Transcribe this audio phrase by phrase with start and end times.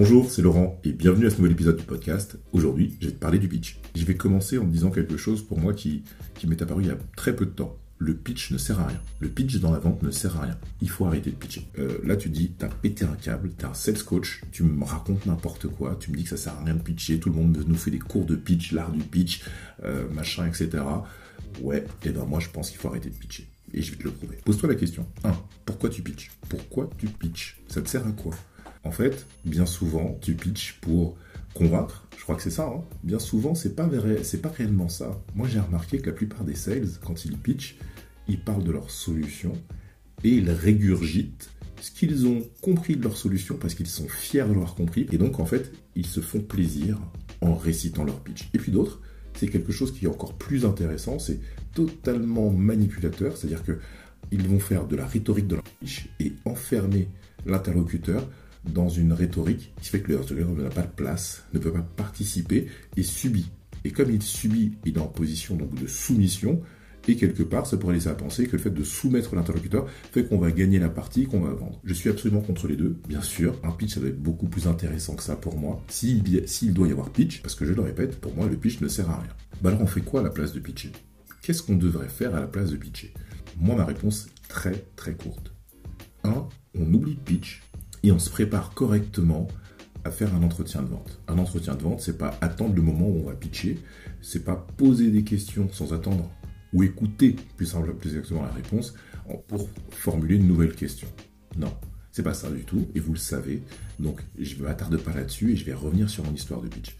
[0.00, 2.38] Bonjour, c'est Laurent et bienvenue à ce nouvel épisode du podcast.
[2.52, 3.80] Aujourd'hui, je vais te parler du pitch.
[3.96, 6.04] Je vais commencer en te disant quelque chose pour moi qui,
[6.46, 7.76] m'est apparu il y a très peu de temps.
[7.98, 9.00] Le pitch ne sert à rien.
[9.18, 10.56] Le pitch dans la vente ne sert à rien.
[10.80, 11.66] Il faut arrêter de pitcher.
[11.80, 15.26] Euh, là, tu dis, t'as pété un câble, t'es un sales coach, tu me racontes
[15.26, 17.64] n'importe quoi, tu me dis que ça sert à rien de pitcher, tout le monde
[17.66, 19.42] nous fait des cours de pitch, l'art du pitch,
[19.82, 20.80] euh, machin, etc.
[21.60, 23.48] Ouais, et ben moi je pense qu'il faut arrêter de pitcher.
[23.74, 24.38] Et je vais te le prouver.
[24.44, 25.08] Pose-toi la question.
[25.24, 25.32] 1.
[25.64, 26.30] Pourquoi tu pitches?
[26.48, 27.60] Pourquoi tu pitches?
[27.66, 28.32] Ça te sert à quoi?
[28.88, 31.18] En fait, bien souvent, tu pitches pour
[31.52, 32.08] convaincre.
[32.16, 32.72] Je crois que c'est ça.
[32.74, 32.82] Hein.
[33.04, 35.20] bien souvent, c'est pas, pas réellement ça.
[35.34, 37.76] Moi, j'ai remarqué que la plupart des sales, quand ils pitchent,
[38.28, 39.52] ils parlent de leur solution
[40.24, 41.50] et ils régurgitent
[41.82, 45.06] ce qu'ils ont compris de leur solution parce qu'ils sont fiers de l'avoir compris.
[45.12, 46.98] Et donc, en fait, ils se font plaisir
[47.42, 48.48] en récitant leur pitch.
[48.54, 49.02] Et puis d'autres,
[49.34, 51.40] c'est quelque chose qui est encore plus intéressant, c'est
[51.74, 53.80] totalement manipulateur, c'est-à-dire que
[54.30, 57.08] ils vont faire de la rhétorique de leur pitch et enfermer
[57.44, 58.26] l'interlocuteur
[58.72, 62.68] dans une rhétorique qui fait que l'interlocuteur n'a pas de place, ne peut pas participer
[62.96, 63.50] et subit.
[63.84, 66.60] Et comme il subit, il est en position donc de soumission,
[67.06, 70.24] et quelque part, ça pourrait laisser à penser que le fait de soumettre l'interlocuteur fait
[70.24, 71.80] qu'on va gagner la partie, qu'on va vendre.
[71.84, 73.58] Je suis absolument contre les deux, bien sûr.
[73.62, 75.82] Un pitch, ça doit être beaucoup plus intéressant que ça pour moi.
[75.88, 76.22] S'il
[76.74, 79.08] doit y avoir pitch, parce que je le répète, pour moi, le pitch ne sert
[79.08, 79.32] à rien.
[79.62, 80.92] Bah alors, on fait quoi à la place de pitcher?
[81.40, 83.14] Qu'est-ce qu'on devrait faire à la place de pitcher?
[83.58, 85.52] Moi, ma réponse est très très courte.
[86.24, 86.46] 1.
[86.78, 87.62] On oublie pitch
[88.02, 89.48] et on se prépare correctement
[90.04, 91.20] à faire un entretien de vente.
[91.28, 93.78] Un entretien de vente, c'est pas attendre le moment où on va pitcher,
[94.20, 96.30] c'est pas poser des questions sans attendre
[96.72, 98.94] ou écouter plus, simple, plus exactement la réponse
[99.48, 101.08] pour formuler une nouvelle question.
[101.56, 101.72] Non,
[102.10, 103.62] c'est pas ça du tout, et vous le savez.
[103.98, 106.96] Donc, je ne m'attarde pas là-dessus et je vais revenir sur mon histoire de pitch.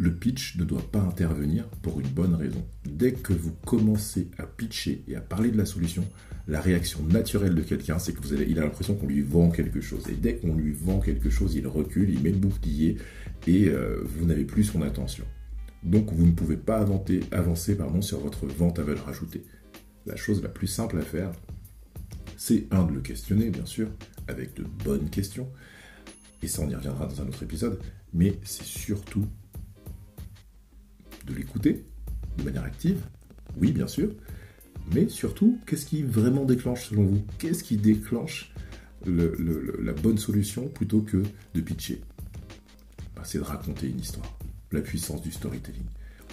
[0.00, 2.64] Le pitch ne doit pas intervenir pour une bonne raison.
[2.86, 6.06] Dès que vous commencez à pitcher et à parler de la solution,
[6.48, 9.82] la réaction naturelle de quelqu'un, c'est que vous il a l'impression qu'on lui vend quelque
[9.82, 10.08] chose.
[10.08, 12.96] Et dès qu'on lui vend quelque chose, il recule, il met le bouclier
[13.46, 15.26] et euh, vous n'avez plus son attention.
[15.82, 19.42] Donc vous ne pouvez pas avancer, avancer sur votre vente à valeur ajoutée.
[20.06, 21.30] La chose la plus simple à faire,
[22.38, 23.90] c'est un de le questionner, bien sûr,
[24.28, 25.50] avec de bonnes questions.
[26.42, 27.78] Et ça, on y reviendra dans un autre épisode.
[28.14, 29.26] Mais c'est surtout
[31.30, 31.84] de l'écouter
[32.38, 33.00] de manière active.
[33.56, 34.10] Oui, bien sûr.
[34.94, 38.52] Mais surtout, qu'est-ce qui vraiment déclenche selon vous Qu'est-ce qui déclenche
[39.06, 41.22] la bonne solution plutôt que
[41.54, 42.00] de pitcher?
[43.16, 44.38] Bah, C'est de raconter une histoire
[44.72, 45.86] la puissance du storytelling.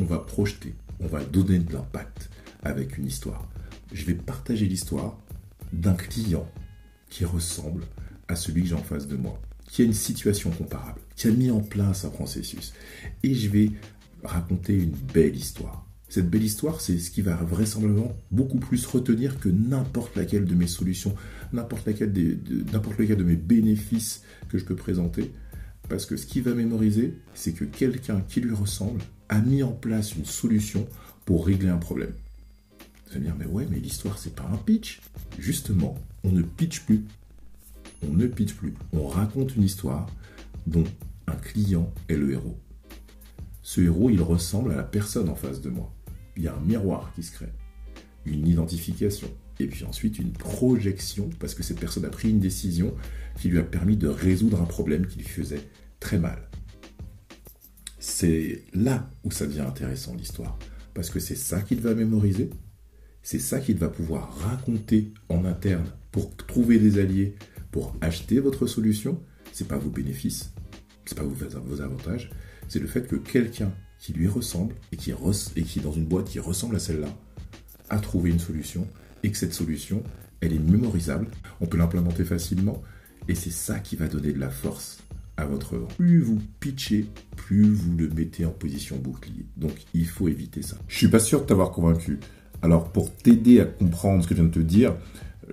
[0.00, 2.30] On va projeter, on va donner de l'impact
[2.62, 3.48] avec une histoire.
[3.92, 5.18] Je vais partager l'histoire
[5.72, 6.48] d'un client
[7.10, 7.84] qui ressemble
[8.28, 11.30] à celui que j'ai en face de moi, qui a une situation comparable, qui a
[11.30, 12.72] mis en place un processus.
[13.22, 13.70] Et je vais
[14.24, 15.86] raconter une belle histoire.
[16.08, 20.54] Cette belle histoire, c'est ce qui va vraisemblablement beaucoup plus retenir que n'importe laquelle de
[20.54, 21.14] mes solutions,
[21.52, 22.38] n'importe laquelle de,
[22.98, 25.32] lequel de mes bénéfices que je peux présenter.
[25.88, 29.72] Parce que ce qu'il va mémoriser, c'est que quelqu'un qui lui ressemble a mis en
[29.72, 30.86] place une solution
[31.24, 32.12] pour régler un problème.
[33.06, 35.00] Vous allez dire, mais ouais, mais l'histoire, c'est pas un pitch.
[35.38, 37.02] Justement, on ne pitch plus.
[38.08, 38.74] On ne pitch plus.
[38.92, 40.06] On raconte une histoire
[40.66, 40.84] dont
[41.26, 42.56] un client est le héros.
[43.64, 45.90] Ce héros, il ressemble à la personne en face de moi.
[46.36, 47.52] Il y a un miroir qui se crée,
[48.26, 49.26] une identification,
[49.58, 52.94] et puis ensuite une projection, parce que cette personne a pris une décision
[53.40, 55.62] qui lui a permis de résoudre un problème qui lui faisait
[55.98, 56.50] très mal.
[57.98, 60.58] C'est là où ça devient intéressant l'histoire,
[60.92, 62.50] parce que c'est ça qu'il va mémoriser,
[63.22, 67.34] c'est ça qu'il va pouvoir raconter en interne pour trouver des alliés,
[67.70, 69.22] pour acheter votre solution.
[69.52, 70.52] C'est pas vos bénéfices,
[71.06, 72.30] c'est pas vos avantages,
[72.68, 75.12] c'est le fait que quelqu'un qui lui ressemble et qui,
[75.64, 77.08] qui dans une boîte qui ressemble à celle-là
[77.90, 78.86] a trouvé une solution
[79.22, 80.02] et que cette solution,
[80.40, 81.26] elle est mémorisable,
[81.60, 82.82] on peut l'implémenter facilement,
[83.28, 84.98] et c'est ça qui va donner de la force
[85.36, 85.88] à votre vent.
[85.96, 89.46] Plus vous pitchez, plus vous le mettez en position bouclier.
[89.56, 90.76] Donc il faut éviter ça.
[90.88, 92.20] Je suis pas sûr de t'avoir convaincu.
[92.62, 94.94] Alors pour t'aider à comprendre ce que je viens de te dire,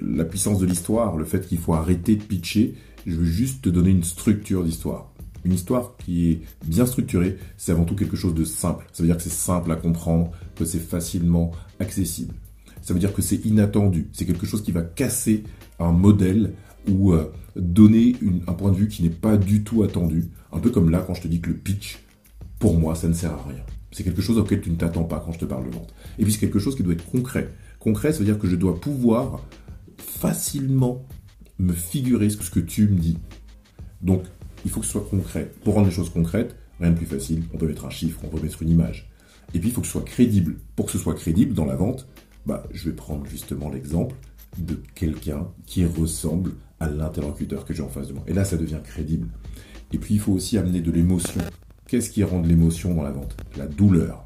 [0.00, 2.74] la puissance de l'histoire, le fait qu'il faut arrêter de pitcher,
[3.06, 5.12] je veux juste te donner une structure d'histoire.
[5.48, 8.86] Une histoire qui est bien structurée, c'est avant tout quelque chose de simple.
[8.92, 12.34] Ça veut dire que c'est simple à comprendre, que c'est facilement accessible
[12.88, 14.08] ça veut dire que c'est inattendu.
[14.12, 15.44] C'est quelque chose qui va casser
[15.78, 16.54] un modèle
[16.88, 18.16] ou euh, donner
[18.46, 20.30] un point de vue qui n'est pas du tout attendu.
[20.52, 21.98] Un peu comme là quand je te dis que le pitch,
[22.58, 23.62] pour moi, ça ne sert à rien.
[23.92, 25.92] C'est quelque chose auquel tu ne t'attends pas quand je te parle de vente.
[26.18, 27.52] Et puis c'est quelque chose qui doit être concret.
[27.78, 29.42] Concret, ça veut dire que je dois pouvoir
[29.98, 31.06] facilement
[31.58, 33.18] me figurer ce que tu me dis.
[34.00, 34.22] Donc,
[34.64, 35.50] il faut que ce soit concret.
[35.64, 37.44] Pour rendre les choses concrètes, rien de plus facile.
[37.52, 39.10] On peut mettre un chiffre, on peut mettre une image.
[39.54, 40.56] Et puis, il faut que ce soit crédible.
[40.76, 42.06] Pour que ce soit crédible dans la vente,
[42.46, 44.14] bah, je vais prendre justement l'exemple
[44.58, 48.24] de quelqu'un qui ressemble à l'interlocuteur que j'ai en face de moi.
[48.26, 49.28] Et là, ça devient crédible.
[49.92, 51.40] Et puis il faut aussi amener de l'émotion.
[51.86, 53.36] Qu'est-ce qui rend de l'émotion dans la vente?
[53.56, 54.24] La douleur.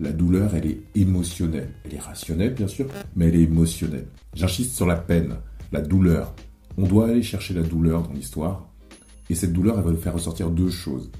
[0.00, 1.70] La douleur, elle est émotionnelle.
[1.84, 4.06] Elle est rationnelle, bien sûr, mais elle est émotionnelle.
[4.34, 5.36] J'insiste sur la peine,
[5.70, 6.34] la douleur.
[6.78, 8.71] On doit aller chercher la douleur dans l'histoire.
[9.30, 11.10] Et cette douleur, elle va nous faire ressortir deux choses.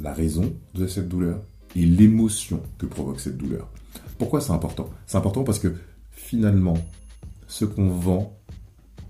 [0.00, 1.40] La raison de cette douleur
[1.74, 3.70] et l'émotion que provoque cette douleur.
[4.18, 4.88] Pourquoi c'est important?
[5.06, 5.74] C'est important parce que
[6.10, 6.76] finalement,
[7.46, 8.36] ce qu'on vend,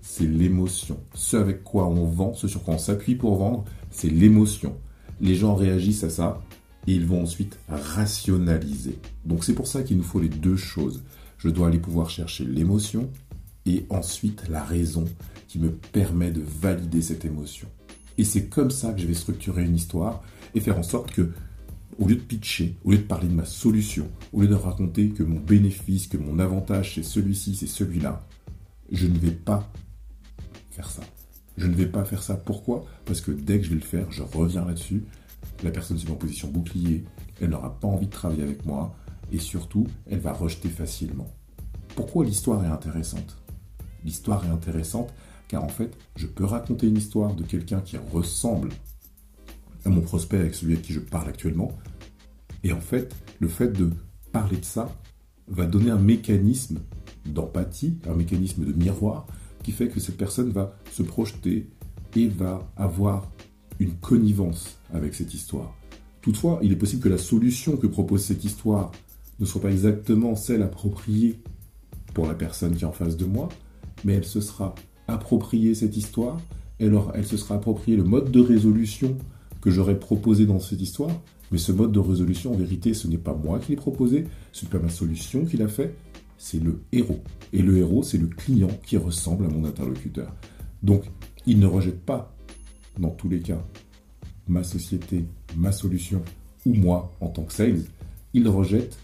[0.01, 0.99] c'est l'émotion.
[1.13, 4.77] Ce avec quoi on vend, ce sur quoi on s'appuie pour vendre, c'est l'émotion.
[5.19, 6.41] Les gens réagissent à ça
[6.87, 8.99] et ils vont ensuite rationaliser.
[9.25, 11.03] Donc c'est pour ça qu'il nous faut les deux choses.
[11.37, 13.09] Je dois aller pouvoir chercher l'émotion
[13.67, 15.05] et ensuite la raison
[15.47, 17.67] qui me permet de valider cette émotion.
[18.17, 20.23] Et c'est comme ça que je vais structurer une histoire
[20.55, 21.31] et faire en sorte que,
[21.99, 25.09] au lieu de pitcher, au lieu de parler de ma solution, au lieu de raconter
[25.09, 28.25] que mon bénéfice, que mon avantage c'est celui-ci, c'est celui-là,
[28.91, 29.69] je ne vais pas
[30.71, 31.03] faire ça.
[31.57, 32.35] Je ne vais pas faire ça.
[32.35, 32.85] Pourquoi?
[33.05, 35.03] Parce que dès que je vais le faire, je reviens là-dessus.
[35.63, 37.03] La personne se met en position bouclier,
[37.41, 38.95] elle n'aura pas envie de travailler avec moi,
[39.31, 41.27] et surtout, elle va rejeter facilement.
[41.95, 43.37] Pourquoi l'histoire est intéressante?
[44.03, 45.09] L'histoire est intéressante
[45.47, 48.69] car en fait, je peux raconter une histoire de quelqu'un qui ressemble
[49.85, 51.71] à mon prospect avec celui avec qui je parle actuellement.
[52.63, 53.91] Et en fait, le fait de
[54.31, 54.93] parler de ça
[55.47, 56.79] va donner un mécanisme
[57.25, 59.25] d'empathie, un mécanisme de miroir
[59.63, 61.69] qui fait que cette personne va se projeter
[62.15, 63.31] et va avoir
[63.79, 65.73] une connivence avec cette histoire.
[66.21, 68.91] Toutefois, il est possible que la solution que propose cette histoire
[69.39, 71.39] ne soit pas exactement celle appropriée
[72.13, 73.49] pour la personne qui est en face de moi,
[74.03, 74.75] mais elle se sera
[75.07, 76.39] appropriée cette histoire,
[76.79, 79.17] elle, se sera appropriée le mode de résolution
[79.61, 81.11] que j'aurais proposé dans cette histoire,
[81.51, 84.65] mais ce mode de résolution, en vérité, ce n'est pas moi qui l'ai proposé, ce
[84.65, 85.95] n'est pas ma solution qui l'a fait,
[86.37, 87.21] c'est le héros.
[87.53, 90.31] Et le héros, c'est le client qui ressemble à mon interlocuteur.
[90.83, 91.03] Donc,
[91.45, 92.35] il ne rejette pas,
[92.99, 93.65] dans tous les cas,
[94.47, 96.21] ma société, ma solution,
[96.65, 97.83] ou moi en tant que sales,
[98.33, 98.97] il rejette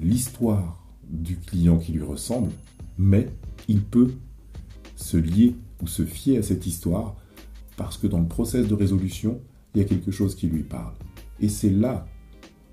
[0.00, 2.50] l'histoire du client qui lui ressemble,
[2.98, 3.28] mais
[3.68, 4.12] il peut
[4.96, 7.16] se lier ou se fier à cette histoire
[7.76, 9.40] parce que dans le process de résolution,
[9.74, 10.92] il y a quelque chose qui lui parle.
[11.40, 12.06] Et c'est là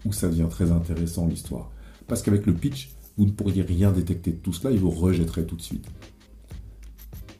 [0.05, 1.71] où ça devient très intéressant l'histoire.
[2.07, 5.45] Parce qu'avec le pitch, vous ne pourriez rien détecter de tout cela et vous rejetterez
[5.45, 5.87] tout de suite.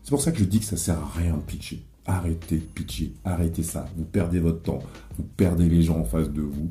[0.03, 1.83] C'est pour ça que je dis que ça sert à rien de pitcher.
[2.05, 3.89] Arrêtez de pitcher, arrêtez ça.
[3.97, 4.79] Vous perdez votre temps,
[5.17, 6.69] vous perdez les gens en face de vous.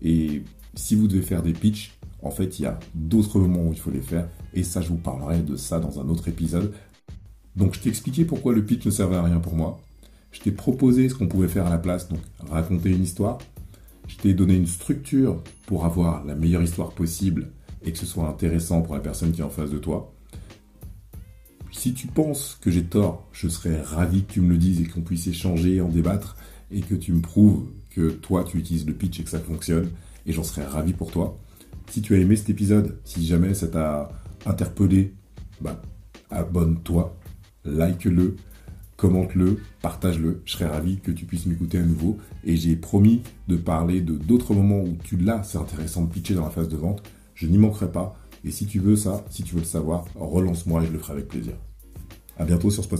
[0.00, 0.42] Et
[0.74, 3.78] si vous devez faire des pitchs, en fait, il y a d'autres moments où il
[3.78, 4.28] faut les faire.
[4.54, 6.72] Et ça, je vous parlerai de ça dans un autre épisode.
[7.56, 9.80] Donc, je t'ai expliqué pourquoi le pitch ne servait à rien pour moi.
[10.32, 13.38] Je t'ai proposé ce qu'on pouvait faire à la place, donc raconter une histoire.
[14.08, 17.50] Je t'ai donné une structure pour avoir la meilleure histoire possible
[17.82, 20.12] et que ce soit intéressant pour la personne qui est en face de toi.
[21.70, 24.84] Si tu penses que j'ai tort, je serais ravi que tu me le dises et
[24.84, 26.36] qu'on puisse échanger, en débattre
[26.70, 29.90] et que tu me prouves que toi tu utilises le pitch et que ça fonctionne
[30.26, 31.38] et j'en serais ravi pour toi.
[31.90, 34.10] Si tu as aimé cet épisode, si jamais ça t'a
[34.46, 35.14] interpellé,
[35.60, 35.80] bah,
[36.30, 37.16] abonne-toi,
[37.64, 38.36] like-le,
[38.96, 40.42] commente-le, partage-le.
[40.44, 42.18] Je serais ravi que tu puisses m'écouter à nouveau.
[42.44, 46.34] Et j'ai promis de parler de d'autres moments où tu l'as, c'est intéressant de pitcher
[46.34, 47.02] dans la phase de vente.
[47.34, 48.16] Je n'y manquerai pas.
[48.44, 51.14] Et si tu veux ça, si tu veux le savoir, relance-moi et je le ferai
[51.14, 51.54] avec plaisir.
[52.38, 52.90] À bientôt sur ce.